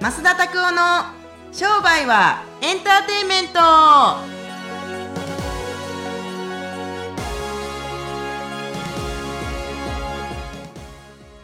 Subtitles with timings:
[0.00, 0.80] 増田拓夫の
[1.52, 3.60] 商売はエンターテインメント。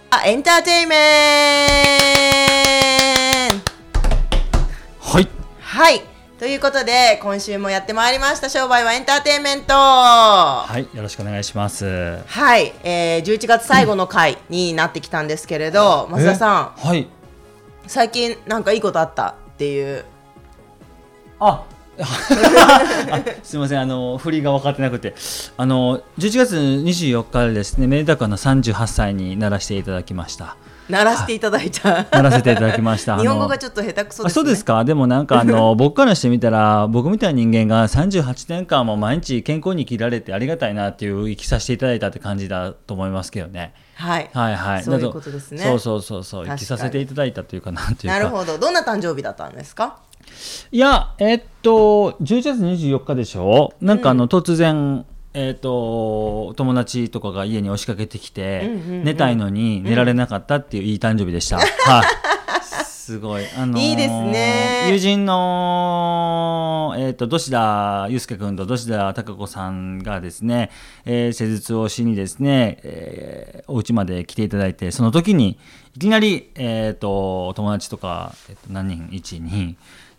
[0.08, 0.96] あエンターテインメ
[3.48, 3.70] ント。
[5.00, 5.28] はい。
[5.60, 6.00] はい。
[6.38, 8.48] ということで今週もやってまいりました。
[8.48, 9.74] 商売はエンターテインメント。
[9.74, 10.96] はい。
[10.96, 12.20] よろしくお願いします。
[12.26, 16.80] はい、えー、11月最後の回になってきたんですけれど、増田さん。
[16.80, 17.15] んはい
[17.86, 20.04] 最近なんかいいことあったっていう。
[21.38, 21.64] あ
[23.42, 25.14] すみませんあの振りが分かってなくて。
[25.56, 30.56] あの11月24日ですねめでたくあの38歳にならせていただきました。
[30.88, 32.04] 鳴らしていただいた。
[32.10, 33.18] ならせていただきました。
[33.20, 34.84] 日本語がちょっと下手くそです、ね、あそうですか。
[34.84, 43.74] でもなんかあの僕からしてみたら僕みたいな人間が38年間も毎日健康に生きられてありがたいなっていう生きさせていただいたって感じだと思いますけどね。
[43.94, 44.84] はい、はいはい。
[44.84, 45.64] そういうことですね。
[45.64, 46.46] そうそうそうそう。
[46.46, 48.18] 生きさせていただいたというかなんていうか。
[48.18, 48.58] なるほど。
[48.58, 49.98] どんな誕生日だったんですか？
[50.72, 53.72] いやえっと11月24日でしょ？
[53.80, 55.06] なんかあの、突然
[55.38, 62.26] えっと友達とかが家に押しかけてきて、うんうんうん寝たいのに寝られなかったっていういい誕生日でした、 はい。
[63.06, 64.88] すごい、あのーいいですね。
[64.90, 70.70] 友人の、えっと土田祐介君と土田孝子さんがですね、
[71.04, 75.58] えー施術をしにですね、えーお家まで来ていただいてその時に
[75.94, 79.74] いきなり、えっと友達とか、えっと何人1 2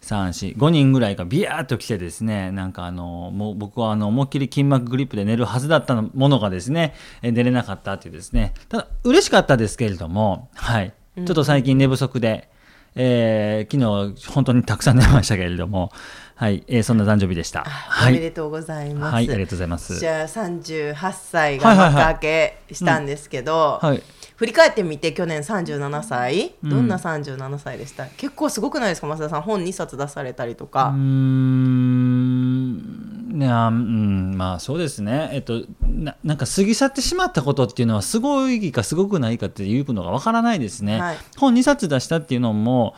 [0.07, 8.53] 3 4 5人ぐらいがビヤーっと来てですねなんかあのもう僕はあの思いっきり筋膜グリップで寝るはずだったものがですねえー寝れなかったっていうですね。
[8.69, 10.93] ただ嬉しかったですけれどもはい。
[11.17, 12.49] ちょっと最近寝不足で、
[12.95, 15.91] えー昨日本当にたくさん寝ましたけれども
[16.35, 17.63] はい、えーそんな誕生日でした。
[17.63, 19.99] はい、おめでとうございます、はい、ありがとうございます。
[19.99, 24.01] じゃあ38歳が幕開けしたんですけど、はい
[24.37, 28.05] 振り返ってみて去年37歳、どんな37歳でした？
[28.05, 29.07] 結構すごくないですか？
[29.07, 33.33] 増田さん本2冊出されたりとか、ん。
[33.33, 34.35] いやうん。
[34.37, 35.31] まあそうですね。
[35.33, 41.17] えっとななんか過ぎ去ってしまったことっていうのはすごいかすごくないかっていうのがわからないですね、はい。
[41.37, 42.93] 本2冊出したっていうのも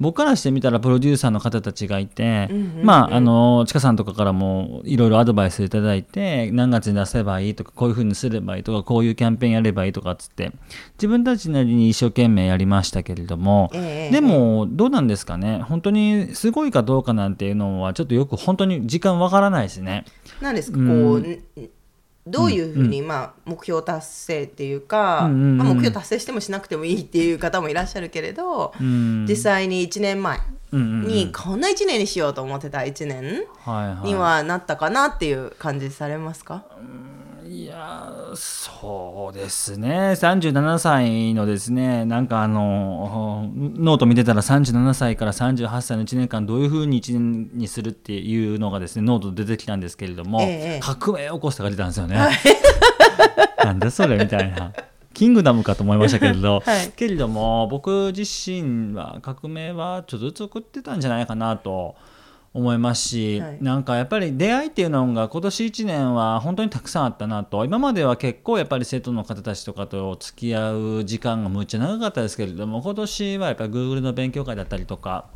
[0.00, 2.78] 僕からしてみたらプロデューサーの方たちがいて、うんうん。
[2.78, 10.52] うんまああのちかさんとかからもいろいろアドバイスいただいて何月に出せばいいとかこういうふうにすればいいとかこういうキャンペーンやればいいとかっつって
[10.94, 15.62] 自分たちなりに一生懸命やりましたけれども、ええでもどうなんですかね？
[15.62, 20.04] 本当にすごいかどうかなんていうのはちょっとよく本当に時間わからないですね。
[20.40, 21.70] なんですか、うんこうん
[22.26, 29.26] どういうふうに、まあ、目標達成っていうか、まあ、目標達成してもしなくてもいいっていう方もいらっしゃるけれど、うん。
[29.28, 30.40] 実際に1年前
[30.72, 33.44] にこんな1年にしようと思ってた1年
[34.04, 36.64] にはなったかなっていう感じされますか、
[37.46, 40.12] いやーそうですね。
[40.12, 52.18] 37歳のですねなんかあのノート見てたら37歳から38歳の1年間どういうふうに1年にするっていうのがですねノートで出てきたんですけれども、ええ革命を起こしたが出たんですよね。
[53.64, 54.72] なんでそれみたいな。
[55.14, 56.90] キングダムかと思いましたけれど、 はい。
[56.96, 61.94] けれども僕自身は革命はちょっとずつ起こってたんじゃないかなと
[62.54, 63.58] 思いますし、はい。
[63.60, 67.64] なんかやっぱり出会いっていうのが今年1年は本当にたくさんあったなと。
[67.64, 75.26] 今までは結構やっぱり生徒の方たちとかと付き合う時間がむっちゃ長かったですけれども今年はやっぱり Google の勉強会だったりとか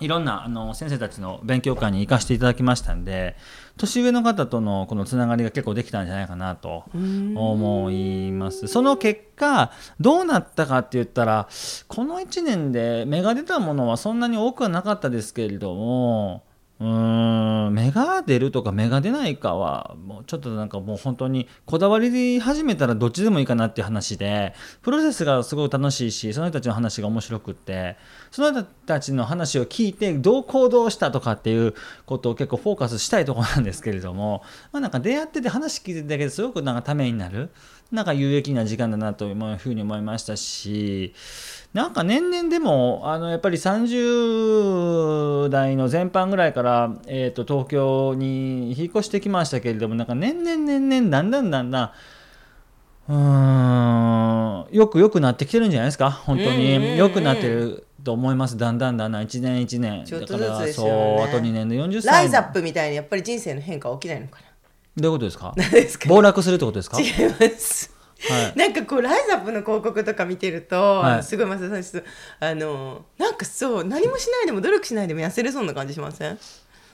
[0.00, 3.36] いろんなあの先生たちの勉強会に行かせていただきましたんで
[3.76, 8.68] 年上の方とのこのつながりが結構できたんじゃないかなと思います。
[8.68, 11.48] その結果どうなったかって言ったら
[11.88, 16.44] この1年で芽が出たものはそんなに多くはなかったですけれども
[16.80, 27.96] うーん芽が出るとか芽が出ないかはもうちょっとなんかもう本当にこだわり始めたらどっちでもいいかなっていう話でプロセスがすごい楽しいしその人たちの話が面白くって
[28.32, 31.74] その人たちの話を聞いてどう行動したとかっていう
[32.06, 34.42] ことを結構フォーカスしたいところなんですけれども、
[34.72, 37.50] まあ、なんか出会ってて話聞いてるだけですごくなんかためになる。
[37.94, 41.14] なんか有益な時間だなというふうに思いましたし
[41.72, 51.90] なんか年々でもあのやっぱり30代の前半ぐらいから、えー、と東京に引っ越してきましたけれどもなんか年々年々だんだんだんだん
[53.06, 56.10] うーんよくよくなってきてるんじゃないですか？
[56.10, 56.96] 本当に。
[56.96, 58.56] よくなってると思います。
[58.56, 59.22] だんだんだんだん。
[59.22, 60.04] 1年1年。
[60.04, 60.92] ちょっとずつだからですよね。
[61.18, 64.40] そうあと2年で40歳ライズアップみたいにやっぱり人生の変化は起きないのか
[64.96, 65.30] どういうことで
[65.88, 66.08] すか？
[66.08, 67.00] 暴落するってことですか？
[67.00, 67.92] 違います。
[68.30, 68.58] はい。
[68.58, 71.22] なんかこうライズアップの広告とか見てると、はい。
[71.22, 72.02] すごい増田さん
[72.40, 76.38] あのなんかそう何もしないでも努力しないでも痩せれそうな感じしません、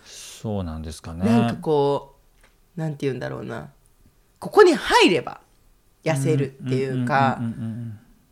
[0.05, 1.25] そうなんですかね。
[1.25, 2.17] なんかこ
[2.77, 3.71] うなんて言うんだろうな。
[4.39, 5.43] ここに入れば
[6.03, 7.39] 痩せるっていうか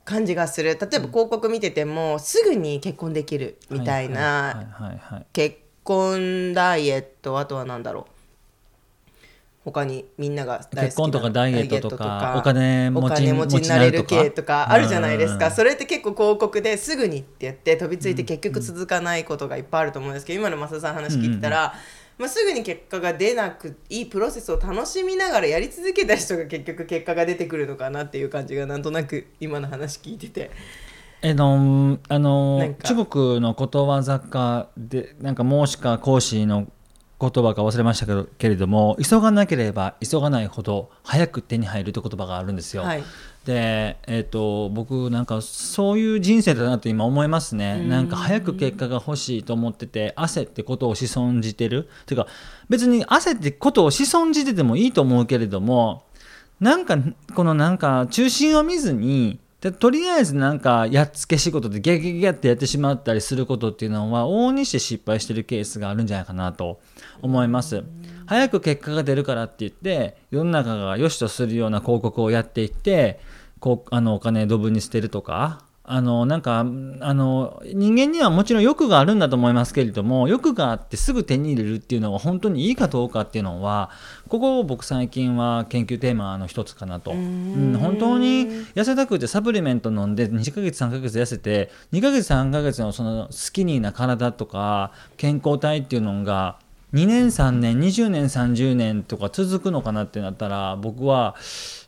[0.06, 0.70] 感じがする。
[0.70, 8.17] 例えば広告見ててもすぐに結婚できるみたいな結婚ダイエットあとは何だろう
[9.68, 15.52] 他にみんなが大好きな結婚とかダイエットとかお金持ちになれる系とかあるじゃないですか、うん。
[15.52, 21.74] それって結構広告ですぐにって言って飛びついて結局続かないことがいっぱいあると思うんですけど今の増田さんの話聞いてたら、
[22.16, 30.50] まあ、すぐに結果が出なくいいプロセスを楽しみながらやり続けた人が結局結果が出てくるのかなっていう感じがなんとなく今の話聞いてて。
[31.20, 36.68] えのあの中国のことわざかでなんか孟子か孔子の
[37.20, 42.82] 言葉か忘れましたけどけれども急がなければ急がないほど早く手に入るという言葉があるんですよ。
[42.82, 43.02] はい。
[43.44, 47.82] で、えー、と僕なんかそういう人生だなと今思いますね。
[47.82, 51.88] なんか早く結果が欲しいと思ってて焦ってことをし損じてる。
[52.06, 52.28] ていうか
[52.68, 56.04] 別に焦ってことをし損じててもいいと思うけれども
[56.60, 56.98] なんか
[57.34, 66.80] このなんか中心を見ずにでとりあえずなんかやっつけ仕事でギャギャギャってやってしまったりすることっていうのは往々にして失敗してるケースがあるんじゃないかなと
[67.22, 67.82] 思います。
[68.26, 73.18] 早く結果が出るからって言って世の中が良しとするような広告をやっていって
[73.58, 83.88] こうあのお金ドブに捨てるとかあのなんかあの人間にはもちろん欲があるんだと思いますけれども欲があってすぐ手に入れるっていうのが本当にいいかどうかっていうのは
[84.28, 87.12] ここを僕最近は研究テーマの一つかなと。
[87.12, 96.58] うん本当に痩せたくてサプリメント飲んで2ヶ月3ヶ月痩せて2ヶ月3ヶ月のそのスキニーな体とか健康体っていうのが
[96.92, 101.34] 2年3年20年30年とか続くのかなってなったら僕は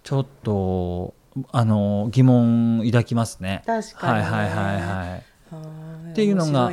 [0.02, 1.14] ちょっと
[1.52, 3.62] あの疑問抱きますね。
[3.66, 5.24] 確かにねはいはいはいはい。
[5.50, 6.66] はっていうのが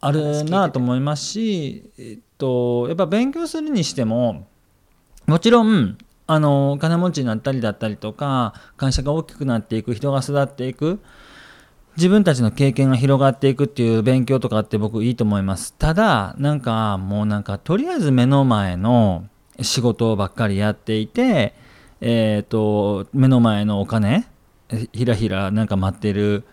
[0.00, 4.46] あるなと思思いますし、えっと、やっぱ勉強するにしても
[5.26, 11.00] もちろんあのお金持ちになったりだったりとか会社が大きくなっていく人が育っていく
[11.96, 19.26] 自分たちの経験が広がっていくっていう勉強とかって僕いいと思いますただなんかもうなんかとりあえず目の前の
[19.60, 21.54] 仕事ばっかりやっていて
[22.00, 24.26] えっと目の前のお金
[24.68, 26.44] えひらひらなんか待ってる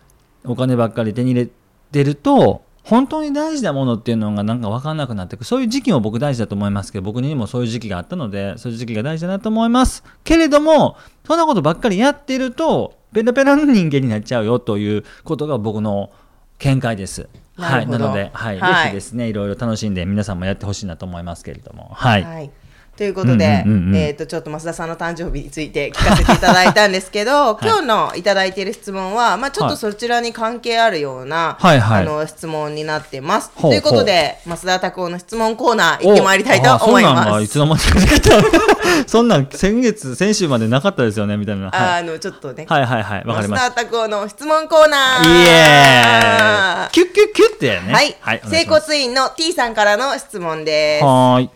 [0.45, 1.49] お金ばっかり手に入れ
[1.91, 10.03] てると本当に大事なものっていうのがなんか分かんなくなってくるそういう時期も僕大事だと思いますけど僕にもそういう時期があったのでそういう時期が大事だなと思います。
[10.23, 16.11] けれどもそんなことばっかりやってるとペラペラの人間になっちゃうよということが僕の
[16.59, 17.27] 見解です。
[17.57, 18.83] はい、なので、はい、はい。
[18.83, 22.51] ぜひですね、いろいろ楽しんで皆さんもやってほしいなと思いますけれども、はい、はい。
[22.97, 33.51] ということで、うんうんうんうんえっ、と、ちょっと増田さんの誕生日について聞かせていただいたんですけど、 今日のいただいている質問は、まあちょっとそちらに関係あるような、はいはいあの、質問になってます。
[33.55, 38.35] ほうということで、増田拓夫の質問コーナー行ってまいりたいと思いおあそんいつの間にかできた
[39.07, 41.69] そんなん先月、先週までなかったですよね、みたいな。
[41.69, 43.69] はい、あの、ちょっとね、はい、はい、はい、わかりました。
[43.71, 47.93] 増田拓夫の質問コーナーイエーイキュッキュッキュッってね。
[47.93, 51.03] はい、はい、整骨院の T さんからの質問です。
[51.03, 51.49] はーい。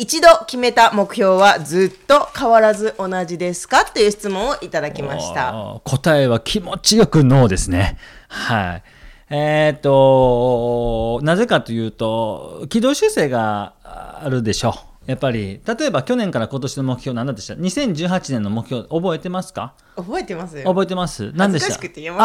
[0.00, 3.84] 一度決めた目標はずっと変わらず同じですか？
[3.84, 5.78] という質問をいただきました。
[5.84, 7.98] 答えは気持ちよくノーですね。
[8.28, 8.82] はい。
[9.28, 14.70] えっ、と、なぜかというと、軌道修正があるでしょ
[15.06, 15.10] う。
[15.10, 19.74] やっぱり、例えば去年から今年の目標何だったでした ?2018 年の目標覚えてますか？
[19.96, 20.64] 覚えてますよ。
[20.64, 21.74] 覚えてます何でした？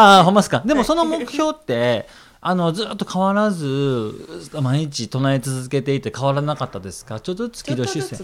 [0.00, 0.62] ああ、ほんまですか。
[0.64, 2.08] でもその目標って、
[2.40, 7.18] あのずっと変わらず毎日唱え続けていて変わらなかったですか？
[7.18, 8.16] ちょっとずつ軌道修正。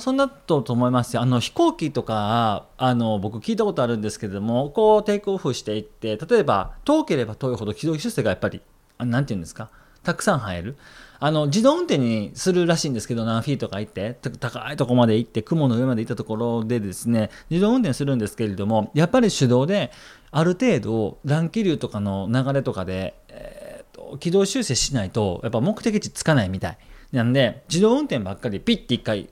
[0.00, 1.22] そんなとと思いますよ。
[1.22, 8.62] あの飛行機とかあの僕聞いたことあるんですけれどもこうテイクオフしていって例えば遠ければ遠いほど軌道修正がやっぱり
[8.98, 9.70] あなんていうんですか？
[10.06, 10.76] たくさん入る。
[11.18, 19.90] あの自動運転にするらしいんですけど何フィートか行って高いとこまで行って雲の上まで行ったところでですね自動運転するんですけれどもやっぱり手動で
[20.30, 26.78] ある程度乱気流とかの流れとかで、えーと軌道修正しないとやっぱ目的地つかないみたい。
[27.12, 29.30] なんで自動運転ばっかりピッて一回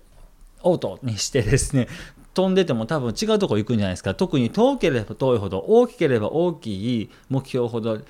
[0.62, 1.86] オートにしてですね
[2.32, 4.14] 飛んでても多分違うとこ行くんじゃないですか。
[4.14, 8.00] 特に遠ければ遠いほど大きければ大きい目標ほど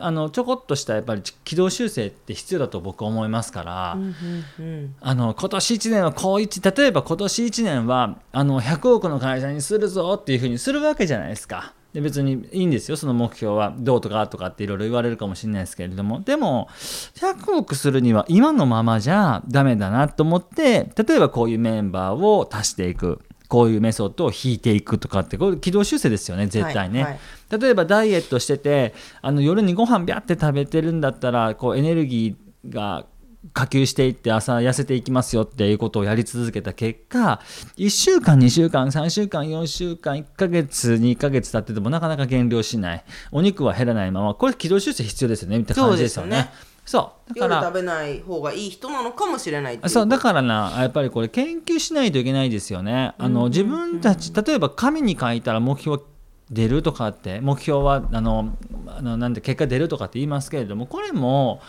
[0.00, 4.14] あのちょこっとしたやっぱり軌道修正って必要だと僕は思いますから、うんうん
[4.58, 4.94] うん。
[5.00, 11.74] あの今年1年はこう一例えば今年1年はあの100億の会社にするぞっていうふうにするわけじゃないですか。
[11.92, 12.96] で別にいいんですよ。
[12.96, 16.20] その目標はどうとかとかっていろいろ言われるかもしれないですけれども。
[16.20, 16.68] でも
[17.16, 27.02] 100億するには今のままじゃダメだなと思って例えばこういうメンバーを足していくこういうメソッドを引いていくとかってこれ軌道修正ですよね絶対ね。
[27.02, 33.06] はいはい例えばダイエットしててあの夜にご飯ビャって食べてるんだったらこうエネルギーが
[33.54, 37.40] 下級していって朝痩せていきますよっていうことをやり続けた結果
[37.76, 46.50] 1週間2週間3週間4週間1ヶ月2ヶ月経っててもなかなか減量しないお肉は減らないままこれ軌道修正必要ですよねみたいな感じですよね。
[46.90, 47.34] そう。
[47.34, 53.14] だから夜食べない方がいい人なのかもしれないそうだからなやっぱりこれ研究しないといけないですよね。
[53.16, 56.02] あの自分たち例えば紙に書いたら目標
[56.50, 58.56] 出るとかって目標はあの
[58.88, 61.62] あのなんで結果出るとかって言いますけれどもこれも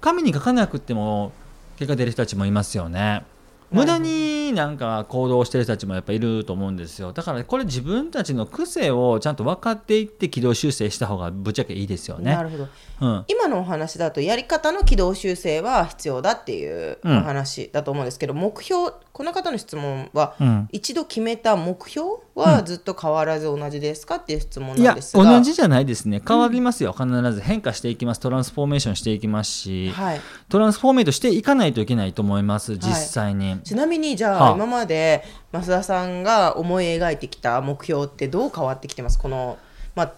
[0.00, 1.30] 紙に書かなくても
[1.76, 3.22] 結果出る人たちもいますよね。
[3.70, 7.12] 無駄になんか行動してる人たちもやっぱいると思うんですよ。
[7.12, 12.32] だからこれ自分たちの癖をちゃんと分かっていって軌道修正した方がぶっちゃけいいですよね。
[12.32, 12.68] なるほど、
[13.00, 20.68] うん、今のお話だとやり方の軌道修正は必要だっていうお話だと思うんですけど、目標この方の質問は、うん。
[20.72, 25.22] 一度決めた目標はずっと変わらず同じですかっていう質問なんですが。
[25.22, 26.20] 同じじゃないですね。
[26.26, 27.40] 変わりますよ、必ず。
[27.40, 28.20] 変化していきます。
[28.20, 33.60] トランスフォーメーションしていきますし、はい、トランスフォーメートしていかないといけないと思います実際に。
[33.60, 34.54] ちなみにじゃあ。
[34.54, 39.18] 今まで増田さんが思い描いてきた目標ってどう変わってきてます？
[39.18, 39.58] この、
[39.94, 40.12] まあ、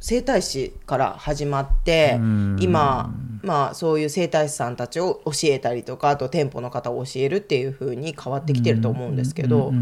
[0.00, 2.56] 整体師から始まってうん。
[2.60, 9.72] 今、まあ、そういう整体師さんたちを教えたりとかあと店舗の方を教えるっていう風に変わってきてると思うんですけど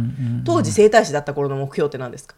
[0.45, 2.37] 当時整体師だった頃の目標って何ですか？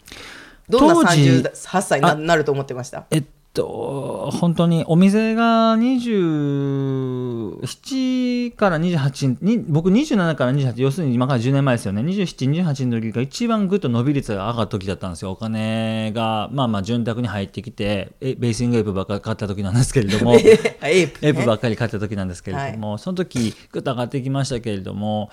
[0.68, 3.04] どんな当時38歳にななると思ってました？
[3.10, 3.24] えっ
[3.56, 12.02] と本当にお店が27から28に僕27から28要するに今から10年前ですよね。
[12.02, 15.30] 2728の時が一番ぐっと伸び率が上がった時だったんですよ。
[15.30, 20.32] お金がまあまあ潤沢に入ってきてえベイシングエイプばっかり買った時なんですけれども。
[20.32, 20.34] あ
[20.88, 25.30] エイプ、エイプばね、っかり買った時なんですけれども、その時ぐっと上がってきましたけれども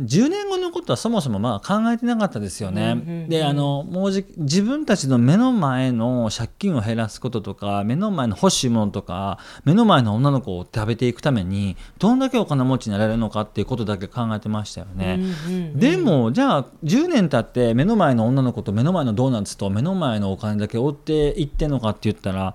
[0.00, 2.92] 10年後のことはそもそもまあ考えてなかったですよね。
[2.92, 15.18] うんうんうんであのもうじ自分たちの目の前の借金を減らすこととか目の前の欲しいものとか目の前の女の子を食べていくためにどんだけお金持ちになれるのかっていうことだけ考えてましたよね。
[15.48, 22.54] うんうんでもじゃあ10年経って目の前の女の子と目の前のドーナツと目の前のお金だけ追っていってんのかって言ったら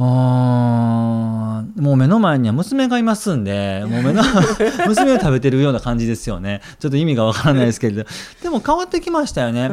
[0.00, 4.22] あーもう目の前には娘がいますんで もう目の
[4.86, 6.60] 娘を食べてるような感じですよね。
[6.78, 8.04] ちょっと意味がわからないですけれど。
[8.42, 9.68] でも変わってきましたよね。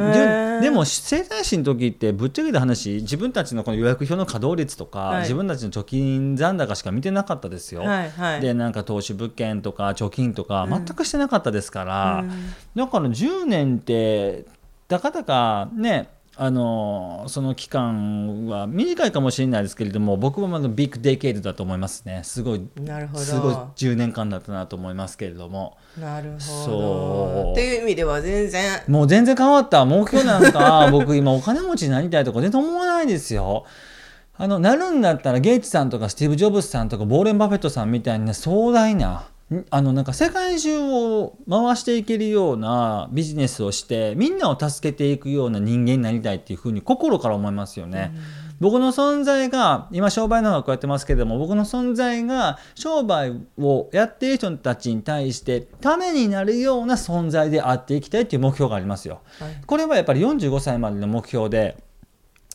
[0.60, 5.20] でも整体師の時ってぶっちゃけた話自分たちのこの予約表の稼働率とか、はい。
[5.22, 7.82] 自分たちの貯金残高しか見てなかったですよ。
[7.82, 8.40] はいはい。
[8.40, 12.30] でなんか投資物件とか貯金とか全くしてなかったですから、うん。
[12.74, 14.44] だから10年って
[14.88, 22.20] たかだかねあのその期間は短いかもしれないですけれども僕はまだビッグデイケイドだと思いますね。
[22.24, 23.20] すごいなるほど。
[23.20, 25.78] すごい10年間だったなと思いますけれども。
[25.98, 27.48] なるほそど。
[27.48, 27.52] う。
[27.52, 28.82] っていう意味では全然。
[28.86, 29.84] もう全然変わった。
[29.86, 33.64] 目標なんか 僕今お金持ちになりたいとか全然思わないですよ。
[34.36, 39.24] あのなるんだったらゲイツさんとかスティーブ・ジョブズさんとかボーレン・バフェットさんみたいな壮大なん
[39.70, 48.12] あのなんか世界中を回していけるようなビジネスをしてみんなを助けていくような人間になりたいっていうふうに心から思いますよね。
[48.58, 59.20] 僕の存在が今商売の学校やってますけれども僕の存在が商売をやっている人たちに対してためになるような存在であっていきたいっていう目標がありますよ。
[59.38, 61.76] はいこれはやっぱり45歳までの目標で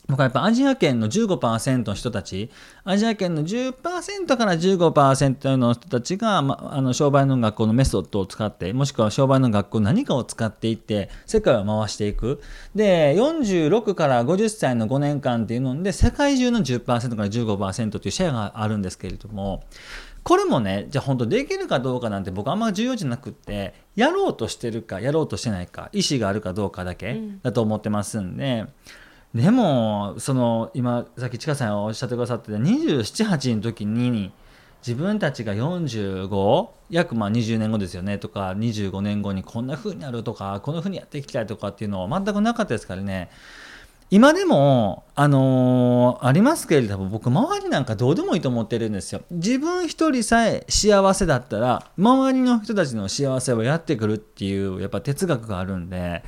[0.08, 2.50] 僕はやっぱアジア圏の15%の人たち
[2.84, 12.42] アジア圏の10%から15%の人たちが、ま、あの商売の学校のメソッドを使ってもしくは商売の学校何かを使っていって世界を回していく
[12.76, 19.64] で46から50歳の5年間っていうので世界中の10%から15%というシェアがあるんですけれども
[20.24, 28.66] これもねじゃあ本当できるかどうかなんて僕あんま重要じゃなくってやろうとしてるかやろうとしてないか意思があるかどうかだけだと思ってますんで。
[29.34, 34.32] でもその今さっきちかさんがおっしゃってくださってた278の時に
[34.86, 43.30] 自分たちが45約まあ20年後ですよねとか25年後にこんな風になるとかこんな風にやっていきたいとかっていうのは全くなかったですからね。
[44.14, 49.22] 今でも、あのーありますけれども僕周りなんかどうでもいいと思ってるんですよ。
[49.32, 56.26] 自分一人さえ幸せだったら周りの人たちの幸せはやってくるっていうやっぱ哲学があるんで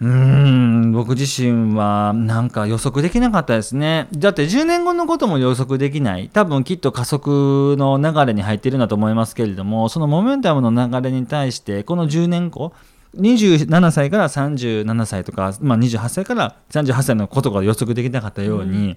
[0.00, 4.06] うーん僕自身はなんか予測できなかったですね。
[4.12, 6.30] だって10年後のことも予測できない。
[6.32, 12.72] 多分きっと加速の流れに入ってるんだと思いますけれども、そのモメンタムの流れに対して、この10年後、
[13.16, 18.96] 27歳から37歳とか、まあ、28歳から38歳のことが予測できなかったように、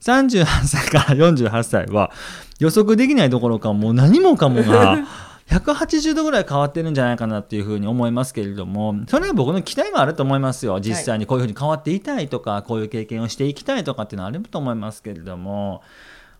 [0.00, 2.10] 38歳から48歳は
[2.58, 4.98] 予測できないどころかもう何もかもが
[5.48, 10.80] 180度ぐらい変わってるんじゃないかなっていうふうに思いますけれどもそれは僕の期待もあると思いますよ。
[10.80, 15.82] 実際にこういうふうに変わっていたいとかこういう経験をしていきたいとかっていうのはあると思いますけれども。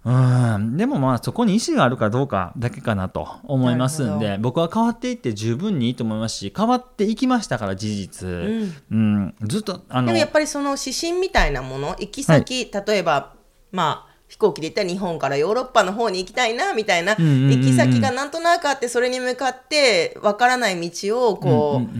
[0.04, 0.11] う
[0.58, 0.76] ん。
[0.76, 9.34] でもまあそこに意思があるかどうかだけかなと思いますんで僕は変わっていって十分にいいと思いますし変わっていきましたから事実、うん。
[9.42, 13.34] ずっとあのでもやっぱりその指針みたいなもの行き先、例えば
[13.73, 21.99] まあ飛行機で行ったら日本からヨーロッパの方に行きたいなみたいな行き先がなんとなくあってそれに向かってわからない道をこう、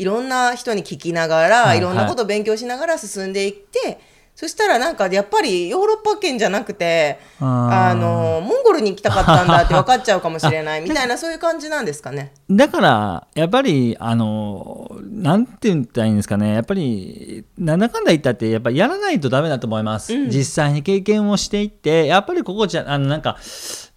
[0.00, 4.00] いろんな人に聞きながら、はいい、ろんなことを勉強しながら進んでいって、
[4.40, 12.32] そしたらなんかやっぱりヨーロッパ圏じゃなくてあのモンゴルに行きたかったんだって分かっちゃうかもしれないみたいなそういう感じなんですかね。
[12.48, 20.14] だから、やっぱり、あの、なんて言ったらいいんですかね、やっぱり、なんだかんだ言ったって、やっぱりやらないとダメだと思います。
[20.28, 23.36] 実際に経験をしていって、やっぱりここじゃ、あの、なんか、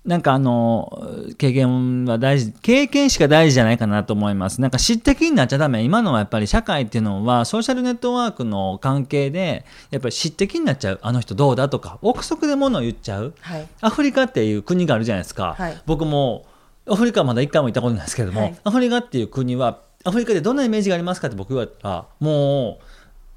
[0.06, 4.60] なんかあの、経験は大事、経験しか大事じゃないかなと思います。
[4.60, 5.82] なんか知った気になっちゃダメ。
[5.84, 11.00] 今のはやっぱり社会っていうのは、ソーシャルネットワークの関係で、やっぱり知った気になっちゃう。
[11.02, 13.34] あの人どうだとか、憶測で物を言っちゃう。
[13.40, 16.46] はいアフリカっていう国があるじゃないですか、はい僕も
[16.86, 22.80] アフリカはまだ一回も行ったことないですけれども、はいアフリカっていう国はアフリカでどんなイメージがありますかって僕言われたらも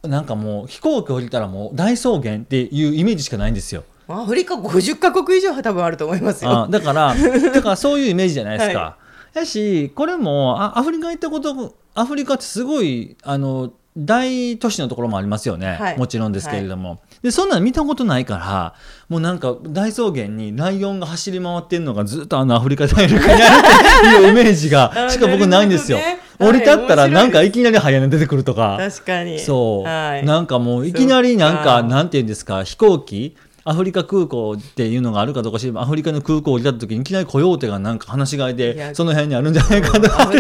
[0.03, 3.85] うなんかもう飛行機降りたらもう大草原っていうイメージしかないんですよ。
[4.09, 6.65] アフリカ50カ国以上は多分あると思いますよ。
[6.65, 7.15] あだから
[7.53, 8.97] だからそういうイメージじゃないですか。
[9.35, 15.99] やしこれもあアフリカ行ったことアフリカってすごいあの大都市のところもありますよね、はい。
[15.99, 18.75] もちろんですけれども、でそんなの見たことないから
[19.09, 25.99] もうなんか大草原にライオンが走り回ってるのがずっとあのアフリカ大陸にあるっていうイメージが あしか僕ないんですよ。
[26.39, 27.51] 降り立ったらはいなんかい。
[27.51, 28.77] きなりハイエナ出てくるとか。
[28.79, 29.39] 確かに。
[29.39, 33.35] そう、はい、なんかもういきなりなんかなんていうんですか飛行機
[33.67, 40.37] アフリカ空港っていうのがあるかどうか知アフリカの空港を降りた時にいきなりコヨーテがなんか話し飼いいでやその辺にあるんじゃないかとか アフ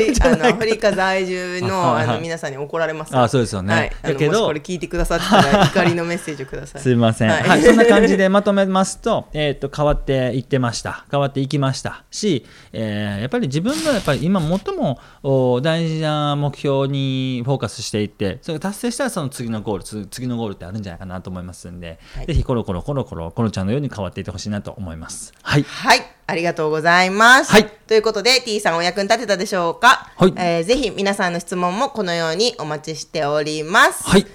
[0.66, 3.12] リカ在住のあの皆さんに怒られます。
[3.12, 3.74] よあそうですよね。
[3.74, 6.82] はい、だけどこれ聞いてくださってたら怒りのメッセージをください。
[6.82, 11.04] すいません、ははいいそんな感じでまとめますと,、えー、と変わっていってました。
[11.10, 22.26] 変わっていきましたし、えーやっぱり自分のやっぱり今最もお大事な目標にフォーカスしていってそれが達成したらその次のゴールつ次のゴールってあるんじゃないかなと思いますんで、はい。
[22.26, 25.32] ぜひコロコロコロコロコロちゃんのように変わっていってほしいなと思います。
[25.42, 25.62] はい。
[25.62, 27.52] はい、ありがとうございます。
[27.52, 27.68] はい。
[27.86, 30.34] ということで T さんお役に立てたでしょうか、はい。
[30.36, 34.08] えーぜひ皆さんの質問もこのようにお待ちしております。
[34.08, 34.26] はい。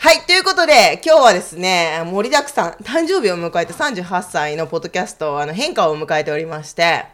[0.00, 7.06] はい、ということで、今日はですね、盛りだくさん、誕生日を迎えた38歳のポッドキャスト、あの変化を迎えておりまして、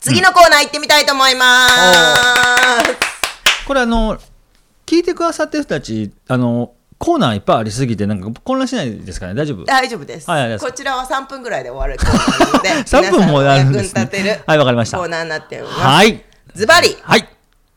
[0.00, 3.14] 次のコーナー行ってみたいと思います。
[3.66, 4.18] これあの
[4.86, 9.34] 聞いてくださってる人たちあのコーナーいっぱいありすぎてなんか混乱しないですかね？
[9.34, 9.64] 大丈夫？
[9.64, 10.30] 大丈夫です。
[10.30, 14.98] はいこちらは3分ぐらいで終わるコーナーなので、 3分もあるんですねはいわかりました。
[14.98, 15.80] コーナーになっております。
[15.80, 16.24] はい。
[16.54, 17.28] ズバリ、はい。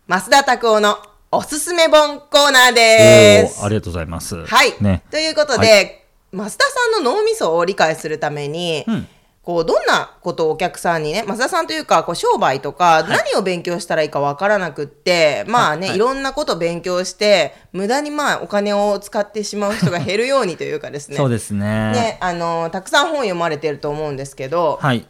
[0.07, 0.97] 増田拓夫の
[1.31, 3.63] おすすめ本コーナーです。
[3.63, 4.45] ありがとうございます。
[4.45, 5.03] はい、ね。
[5.11, 9.07] ということで、増田さんの脳みそを理解するために、うん
[9.47, 15.95] こうどんなことをお客さんにね増田さんというかこう商売とか何を勉強したらいいかわからなくって、まあね、はい。
[15.95, 21.15] い、ろんなことを勉強して無駄にまあお金を使ってしまう人が減るようにというかですね。
[21.15, 21.93] そうですね。
[21.93, 25.07] ねあのたくさん本読まれてると思うんですけど、はい。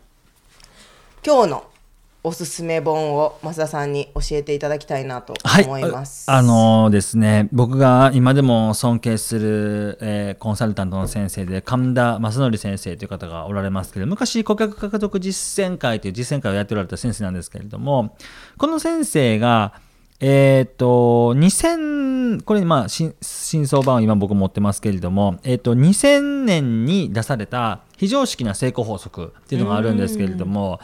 [1.26, 1.64] 今日の
[2.28, 6.30] おすすめ本を増田さんに教えていただきたいなとはい思います。
[6.30, 18.16] ああのですね僕が今でも尊敬する、えーコンサルタントの先生で神田正則先生という方がおられますけど昔顧客獲得実践会という実践会をやっておられた先生なんですけれども
[18.58, 19.74] この先生が
[20.20, 30.80] えっ、と2000これまあ新新相版を今僕持ってますけれども、えっと2000年に出された非常識な成功法則っていうのがあるんですけれども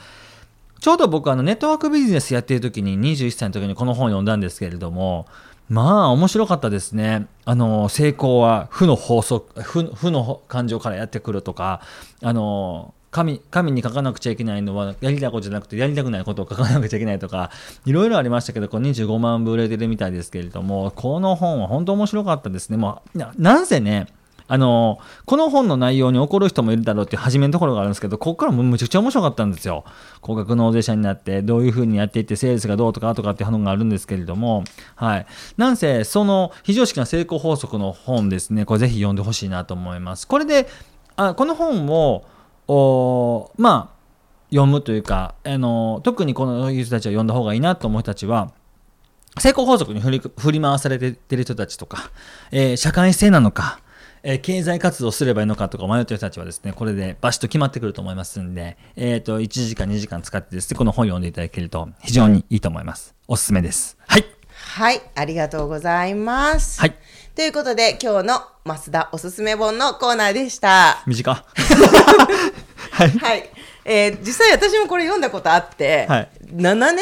[0.83, 5.27] ちょうど僕あのネットワークビジネスやってる時に21歳の時にこの本を読んだんですけれども
[5.69, 7.27] まあ面白かったですね。
[7.45, 11.79] あの成功は負の法則負負の感情からやってくるとか
[12.21, 17.49] あの神神に書かなくちゃいけないのはやりたいことじゃなくてやりたくないことを書かなくちゃいけないとか
[17.85, 22.75] いろいろありましたけどこれ25万部売れてるみたいですけれどもこの本は本当面白かったですね。
[22.75, 24.07] もうななんせね
[24.47, 29.85] あのこの本の内容に怒る人もいるだろうっていう初めのところがあるんですけどここからもむちゃくちゃ面白かったんですよ。
[30.21, 34.63] 高額納税者になってどういうふうにやっていってセールスがどうとかとかっていうのがあるんですけれども
[34.95, 35.25] はい。
[35.57, 38.65] なんせその非常識な成功法則の本ですね。
[38.65, 40.27] これぜひ読んでほしいなと思います。
[40.27, 40.67] これで
[41.15, 42.25] あこの本を
[42.67, 43.93] おまあ
[44.49, 48.51] 読むというかあの特にこの人たちを読んだ方がいいなと思う人たちは
[49.39, 52.11] 成功法則に振り振り回されてる人たちとか、
[52.51, 53.79] えー社会性なのか、
[54.23, 63.13] えー経済活動すればいいのかとか迷ってる人たちはですね、これでバシッと決まってくると思いますんで、えっ、と、1時間2時間使ってですね、この本を読んでいただけると非常にいいと思います。
[63.27, 63.97] おすすめです。
[64.07, 64.25] はい。
[64.55, 66.79] はい、ありがとうございます。
[66.79, 66.95] はい。
[67.35, 71.03] ということで、今日の増田おすすめ本のコーナーでした。
[71.05, 71.33] 短
[72.91, 73.09] はい。
[73.09, 73.49] はい。
[73.85, 77.01] えー実際私もこれ読んだことあって、はい7年、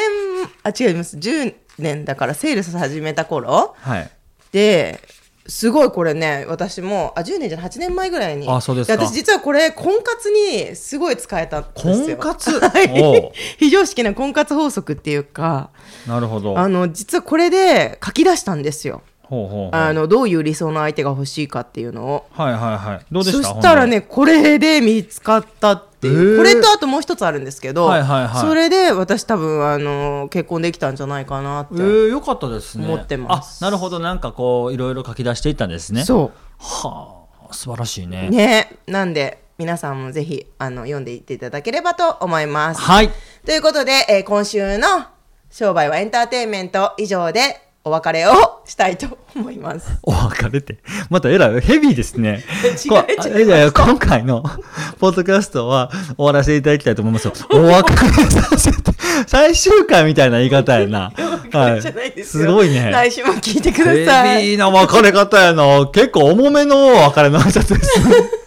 [0.64, 1.16] あ、違います。
[1.16, 4.10] 10年だからセールス始めた頃はい。
[4.50, 5.00] で、
[5.46, 8.48] すごいこれね、私も、あ、10年じゃない、8年前ぐらいに。
[8.48, 11.68] あそうですか私実はこれ、婚活にすごい使えたんで
[12.04, 12.16] すよ。
[12.16, 12.60] 婚活？
[13.58, 15.70] 非常識な婚活法則っていうか、
[16.06, 16.58] なるほど。
[16.58, 19.02] あの、実はこれで書き出したんですよ。
[19.22, 19.70] ほうほうほう。
[19.72, 22.26] あの、どういう理想の相手が欲しいかっていうのを。
[22.32, 23.06] はいはいはい。
[23.10, 23.48] どうでした？
[23.48, 32.86] そしたらね、これで見つかったっていう、これとあともう一つあるんですけど、はいはいはいそれで私多分あの結婚できたんじゃないかなって、えー、よかったですね。
[32.86, 34.00] 思ってますあ、なるほど。
[34.00, 36.04] なんかこう、いろいろ書き出していったんですね。
[36.04, 38.28] そはあ、素晴らしいね。
[38.32, 42.80] うねなんで皆さんもぜひあの読んでいっていただければと思います。
[42.80, 43.10] はい。
[43.46, 45.04] ということで、えー今週の
[45.50, 49.98] 商売はエンターテインメント以上でお別れをしたいと思います。
[50.02, 50.78] お別れて。
[51.10, 52.44] またえらい、ヘビーですね。
[52.84, 54.44] 違こう違ういやいや、今回の
[55.00, 57.32] ポッドキャストは終わらせていただきたいと思いますよ。
[57.50, 58.92] お別れさせて、
[59.26, 61.12] 最終回みたいな言い方やな。
[61.52, 62.90] はいですごいね。
[62.90, 64.42] 来週も聞いてくヘださい。
[64.42, 65.86] ビーな別れ方やな。
[65.92, 68.41] 結構重めの別れの挨拶です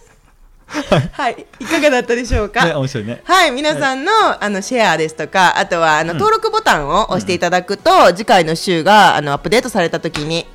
[1.12, 2.64] はい、いかがだったでしょうか？
[2.64, 2.74] ね。
[2.74, 3.22] 面白いね。
[3.24, 10.46] はい、皆さんの、あのシェアですとか、あとはあの、登録ボタンを押していただくと、次回の週があのアップデートされた時に。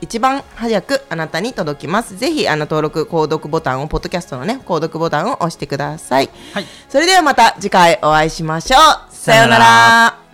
[0.00, 2.16] 一番早くあなたに届きます。
[2.16, 6.30] ぜひあの登録購読ボタンをポッドキャストのね購読ボタンを押してください。
[6.54, 6.66] はい。
[6.88, 8.80] それではまた次回お会いしましょう。
[9.12, 10.27] さようなら